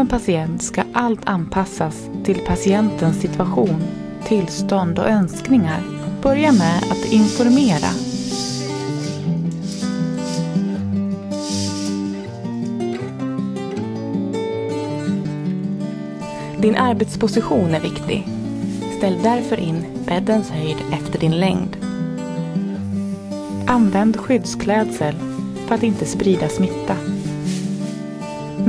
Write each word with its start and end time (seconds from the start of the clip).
en 0.00 0.08
patient 0.08 0.62
ska 0.62 0.82
allt 0.92 1.28
anpassas 1.28 2.08
till 2.24 2.38
patientens 2.46 3.20
situation, 3.20 3.82
tillstånd 4.24 4.98
och 4.98 5.08
önskningar. 5.08 5.82
Börja 6.22 6.52
med 6.52 6.82
att 6.90 7.12
informera. 7.12 7.88
Din 16.58 16.76
arbetsposition 16.76 17.74
är 17.74 17.80
viktig. 17.80 18.28
Ställ 18.98 19.18
därför 19.22 19.60
in 19.60 19.84
bäddens 20.06 20.50
höjd 20.50 20.76
efter 20.92 21.18
din 21.18 21.40
längd. 21.40 21.76
Använd 23.66 24.16
skyddsklädsel 24.16 25.14
för 25.66 25.74
att 25.74 25.82
inte 25.82 26.06
sprida 26.06 26.48
smitta. 26.48 26.96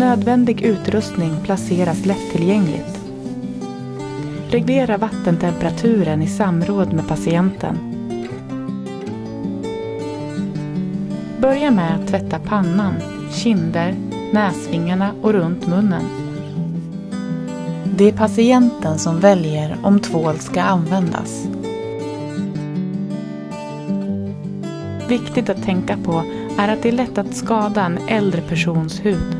Nödvändig 0.00 0.62
utrustning 0.62 1.32
placeras 1.44 2.06
lättillgängligt. 2.06 3.00
Reglera 4.48 4.96
vattentemperaturen 4.96 6.22
i 6.22 6.26
samråd 6.26 6.92
med 6.92 7.08
patienten. 7.08 7.78
Börja 11.40 11.70
med 11.70 11.94
att 11.94 12.08
tvätta 12.08 12.38
pannan, 12.38 12.94
kinder, 13.32 13.94
näsvingarna 14.32 15.10
och 15.22 15.32
runt 15.32 15.66
munnen. 15.66 16.04
Det 17.96 18.08
är 18.08 18.12
patienten 18.12 18.98
som 18.98 19.20
väljer 19.20 19.76
om 19.82 20.00
tvål 20.00 20.38
ska 20.38 20.62
användas. 20.62 21.48
Viktigt 25.08 25.48
att 25.48 25.62
tänka 25.62 25.96
på 25.96 26.22
är 26.58 26.68
att 26.68 26.82
det 26.82 26.88
är 26.88 26.92
lätt 26.92 27.18
att 27.18 27.34
skada 27.34 27.84
en 27.84 27.98
äldre 28.08 28.40
persons 28.40 29.04
hud. 29.04 29.39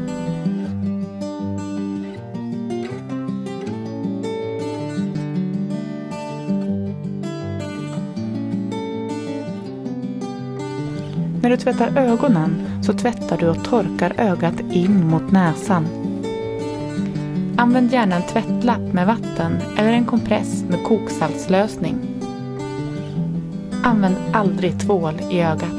När 11.50 11.56
du 11.56 11.62
tvättar 11.62 11.96
ögonen 11.96 12.82
så 12.82 12.92
tvättar 12.92 13.38
du 13.38 13.48
och 13.48 13.64
torkar 13.64 14.12
ögat 14.18 14.60
in 14.72 15.06
mot 15.06 15.30
näsan. 15.32 15.86
Använd 17.56 17.92
gärna 17.92 18.16
en 18.16 18.22
tvättlapp 18.22 18.92
med 18.92 19.06
vatten 19.06 19.56
eller 19.78 19.92
en 19.92 20.04
kompress 20.04 20.64
med 20.68 20.84
koksaltslösning. 20.84 21.96
Använd 23.84 24.16
aldrig 24.32 24.80
tvål 24.80 25.14
i 25.30 25.40
ögat. 25.40 25.74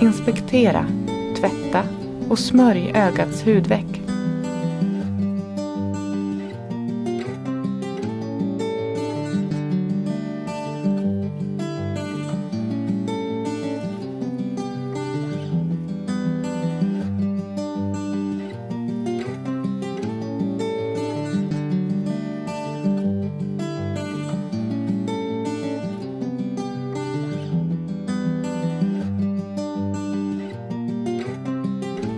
Inspektera, 0.00 0.86
tvätta 1.40 1.82
och 2.28 2.38
smörj 2.38 2.92
ögats 2.94 3.46
hudveck. 3.46 4.05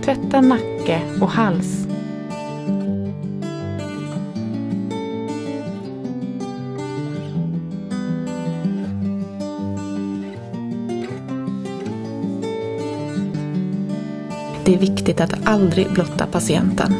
Tvätta 0.09 0.41
nacke 0.41 1.01
och 1.21 1.29
hals. 1.29 1.87
Det 14.65 14.73
är 14.73 14.79
viktigt 14.79 15.21
att 15.21 15.33
aldrig 15.43 15.93
blotta 15.93 16.25
patienten. 16.25 16.93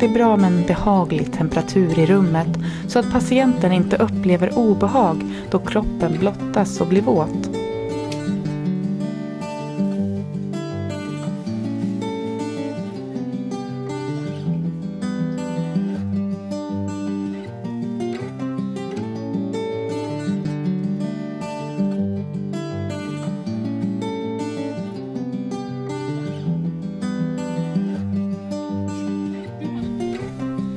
Det 0.00 0.06
är 0.06 0.14
bra 0.14 0.36
med 0.36 0.52
en 0.52 0.66
behaglig 0.66 1.32
temperatur 1.32 1.98
i 1.98 2.06
rummet 2.06 2.58
så 2.88 2.98
att 2.98 3.12
patienten 3.12 3.72
inte 3.72 3.96
upplever 3.96 4.58
obehag 4.58 5.22
då 5.50 5.58
kroppen 5.58 6.18
blottas 6.18 6.80
och 6.80 6.86
blir 6.86 7.02
våt. 7.02 7.49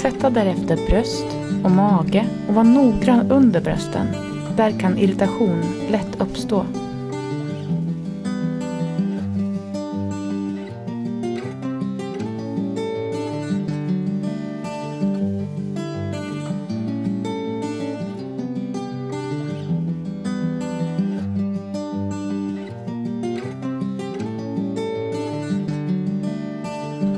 Tvätta 0.03 0.29
därefter 0.29 0.77
bröst 0.87 1.25
och 1.63 1.71
mage 1.71 2.25
och 2.47 2.55
var 2.55 2.63
noggrann 2.63 3.31
under 3.31 3.61
brösten. 3.61 4.07
Där 4.57 4.79
kan 4.79 4.97
irritation 4.97 5.63
lätt 5.91 6.21
uppstå. 6.21 6.65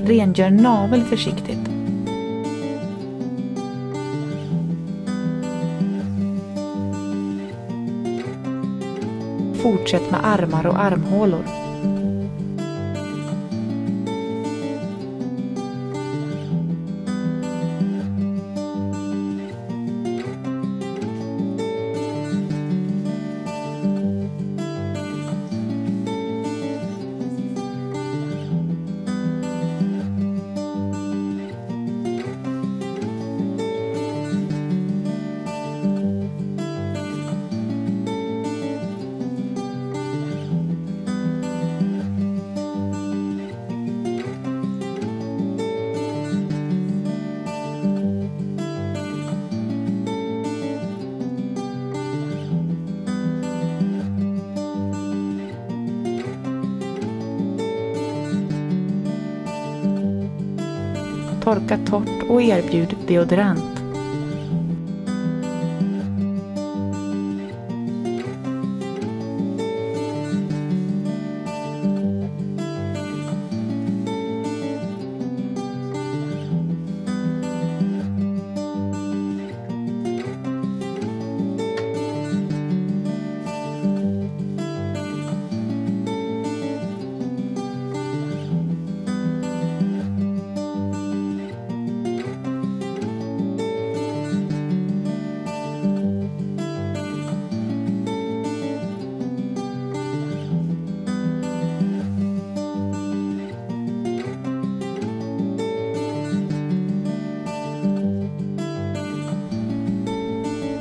Rengör 0.06 0.50
navel 0.50 1.02
försiktigt. 1.02 1.65
Fortsätt 9.78 10.12
med 10.12 10.26
armar 10.26 10.68
och 10.68 10.80
armhålor. 10.80 11.46
Torka 61.46 61.78
torrt 61.78 62.30
och 62.30 62.42
erbjud 62.42 62.96
deodorant. 63.08 63.75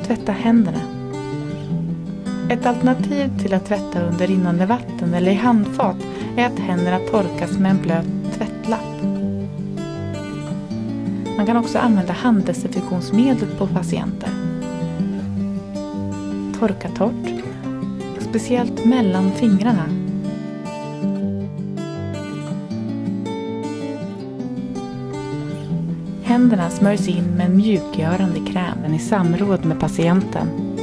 Tvätta 0.07 0.33
händerna. 0.33 0.81
Ett 2.51 2.67
alternativ 2.67 3.39
till 3.39 3.55
att 3.55 3.67
tvätta 3.67 4.03
under 4.03 4.27
rinnande 4.27 4.67
vatten 4.67 5.15
eller 5.15 5.31
i 5.31 5.35
handfat 5.35 5.97
är 6.37 6.47
att 6.47 6.59
händerna 6.59 6.99
torkas 6.99 7.59
med 7.59 7.71
en 7.71 7.83
blöt 7.83 8.37
tvättlapp. 8.39 9.03
Man 11.37 11.47
kan 11.47 11.57
också 11.57 11.79
använda 11.79 12.13
handdesinfektionsmedlet 12.13 13.59
på 13.59 13.67
patienter. 13.67 14.31
Torka 16.59 16.89
torrt, 16.89 17.45
speciellt 18.21 18.85
mellan 18.85 19.33
fingrarna. 19.33 20.04
Händerna 26.35 26.71
smörjs 26.71 27.09
in 27.09 27.25
med 27.37 27.47
en 27.47 27.57
mjukgörande 27.57 28.53
kräm 28.53 28.95
i 28.95 28.99
samråd 28.99 29.65
med 29.65 29.81
patienten. 29.81 30.74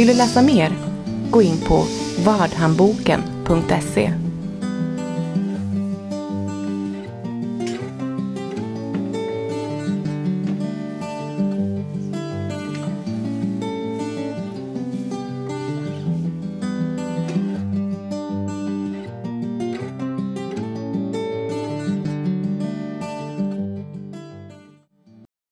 Vill 0.00 0.08
du 0.08 0.14
läsa 0.14 0.42
mer? 0.42 0.72
Gå 1.30 1.42
in 1.42 1.56
på 1.68 1.84
vardhandboken.se 2.24 4.19